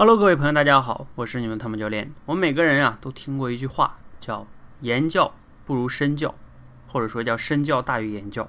[0.00, 2.10] Hello，各位朋友，大家好，我是你们汤姆教练。
[2.24, 4.46] 我们每个人啊都听过一句话，叫
[4.80, 5.34] “言教
[5.66, 6.34] 不如身教”，
[6.88, 8.48] 或者说叫“身教大于言教”。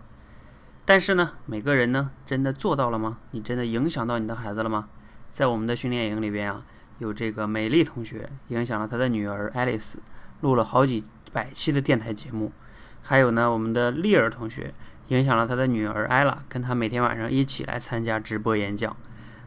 [0.85, 3.17] 但是呢，每个人呢真的做到了吗？
[3.31, 4.87] 你真的影响到你的孩子了吗？
[5.29, 6.63] 在我们的训练营里边啊，
[6.99, 9.99] 有这个美丽同学影响了她的女儿爱丽丝，
[10.40, 12.54] 录了好几百期的电台节目。
[13.02, 14.74] 还有呢，我们的丽儿同学
[15.10, 18.95] 影响了她的女儿艾拉，跟她每天晚上一起来参加直播演讲。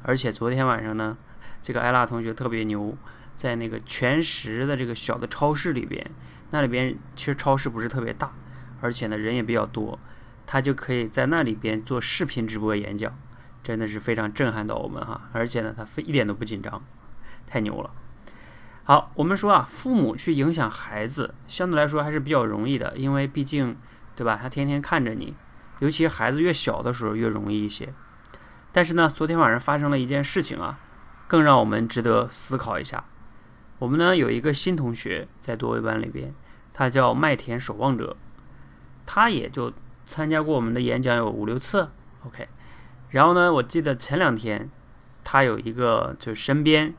[0.02, 1.16] 而且昨天晚上呢。
[1.64, 2.94] 这个艾拉同学特别牛，
[3.39, 6.11] 在那个全食的这个小的超市里边，
[6.50, 8.30] 那里边其实超市不是特别大，
[8.82, 9.98] 而且呢人也比较多，
[10.46, 13.18] 他就可以在那里边做视频直播演讲，
[13.62, 15.30] 真的是非常震撼到我们哈！
[15.32, 16.84] 而且呢他非一点都不紧张，
[17.46, 17.90] 太牛了。
[18.82, 23.75] 好，我们说啊，父母去影响孩子，相对来说还是比较容易的，因为毕竟
[24.14, 25.34] 对吧，他天天看着你，
[25.78, 27.94] 尤其孩子越小的时候越容易一些。
[28.70, 30.78] 但是呢，昨天晚上发生了一件事情啊。
[31.34, 33.02] 更让我们值得思考一下。
[33.80, 36.33] 我们呢有一个新同学在多维班里边，
[36.72, 38.17] 他叫麦田守望者，
[39.05, 39.72] 他也就
[40.06, 41.89] 参加过我们的演讲有五六次。
[42.25, 42.47] OK，
[43.11, 44.70] 然后呢，我记得前两天
[45.25, 46.94] 他有一个就是身边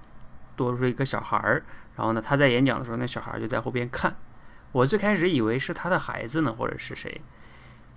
[0.57, 1.63] 多出一个小孩儿，
[1.95, 4.17] 然后呢他在演讲的时候，那小孩就在后边看。
[4.73, 7.21] 我最开始以为是他的孩子呢，或者是谁。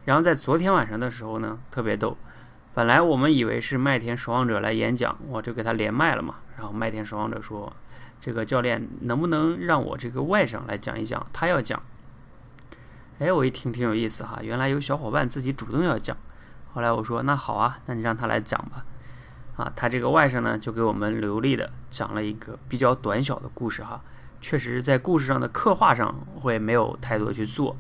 [0.05, 2.17] 然后在昨天晚上的时候呢，特别逗。
[2.79, 6.37] 本来我们以为是麦田守望者来演讲，我就给他连麦了嘛。
[6.57, 7.73] 然后麦田守望者说
[8.23, 11.27] ：“这个教练能不能让我这个外甥来讲一讲？
[11.33, 11.83] 他要讲。”
[13.19, 16.17] 哎，我一听挺有意思哈，原来有小伙伴自己主动要讲。
[16.73, 18.85] 后来我说：“那好啊，那你让他来讲吧。”
[19.59, 24.01] 啊，他这个外甥呢，就给我们流利的讲了一个比较短小的故事哈。
[24.41, 27.77] 确实，在故事上的刻画上会没有太多去做。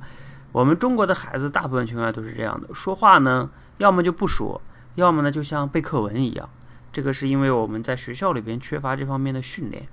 [0.51, 4.61] 我们中国的孩子大部分情况下都是这样的，说话呢，要么就不说。
[4.99, 6.51] 要么呢，就像背课文一样，
[6.93, 9.87] 这个是因为我们在学校里边缺乏这方面的训练。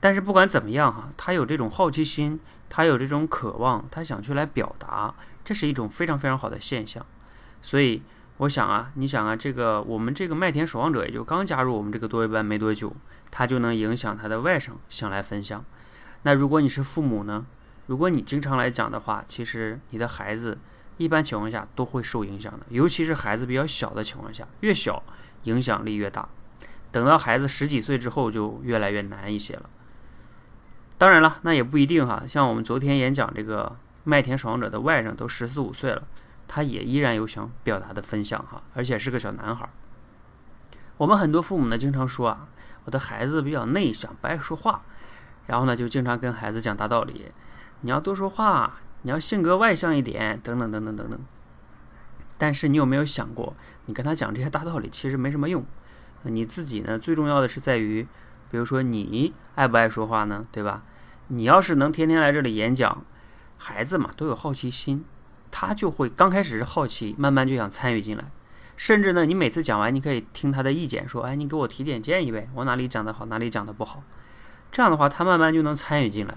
[0.00, 7.06] 但是不管怎么样哈，他有这种好奇心，他有这种渴望，他想去来表达，这是一种非常非常好的现象。
[7.62, 8.02] 所以
[8.38, 12.92] 我想啊，你想啊，这个我们这个麦田守望者也就刚加入我们这个多维班没多久，
[13.30, 15.64] 他就能影响他的外甥想来分享。
[16.24, 17.46] 那如果你是父母呢？
[17.86, 20.58] 如果你经常来讲的话，其实你的孩子。
[20.96, 25.02] 一般情况下都会受影响的，尤其是孩子比较小的情况下，越小
[25.42, 26.28] 影响力越大。
[26.90, 29.68] 等到孩子十几岁之后，就越来越难一些了。
[30.96, 32.22] 当然了，那也不一定哈。
[32.26, 36.02] 像我们昨天演讲这个麦田守望者的外甥都十四五岁了，
[36.48, 39.68] 他也依然有想表达的分享哈，而且是个小男孩。
[40.96, 42.48] 我们很多父母呢，经常说啊，
[42.84, 44.82] 我的孩子比较内向，不爱说话，
[45.46, 47.30] 然后呢，就经常跟孩子讲大道理，
[47.82, 48.78] 你要多说话。
[49.06, 51.20] 你要性格外向一点，等等等等等等。
[52.36, 55.64] 但是你有没有想过，你跟他讲这些大道理其实没什么用。
[56.24, 58.08] 你自己呢，最重要的是在于，
[58.50, 60.44] 比如说你爱不爱说话呢？
[60.50, 60.82] 对吧？
[61.28, 63.04] 你要是能天天来这里演讲，
[63.56, 65.04] 孩子嘛都有好奇心，
[65.52, 68.24] 他就会刚开始是好奇，慢慢就想参与进来。
[68.76, 74.02] 甚至呢，你每次讲完，你可以听他的意见，说：“哎，你给我提点建议呗，我哪里讲的好，哪里讲的不好。”
[74.72, 76.36] 这样的话，他慢慢就能参与进来。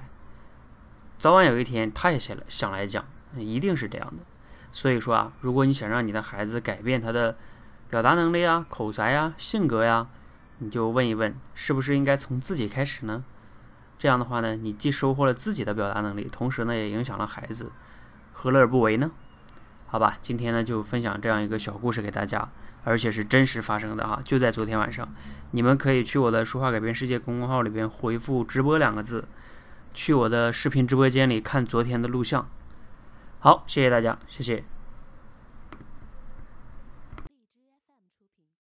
[1.19, 3.03] 早晚有一天，他也想来想来讲，
[3.35, 4.23] 一定是这样的。
[4.71, 7.35] 所以说啊，如果你想让你的孩子改变他的
[7.89, 10.07] 表达能力啊、口才呀、性格呀，
[10.59, 13.25] 你就问一问，是不是应该从自己开始呢？
[13.97, 17.69] 这样的话呢，你既收获了自己的表达能力，同时呢，也影响了孩子，
[18.31, 19.11] 何乐而不为呢？
[19.87, 22.49] 好吧，今天呢就分享这样一个小故事给大家，
[22.85, 25.05] 而且是真实发生的哈，就在昨天晚上。
[25.51, 29.27] 你们可以去我的“说话改变世界”公众号里边回复“直播”两个字。
[29.93, 32.47] 去我的视频直播间里看昨天的录像。
[33.39, 34.63] 好，谢谢大家，谢谢。